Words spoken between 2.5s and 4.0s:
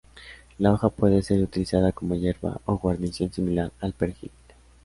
o guarnición similar al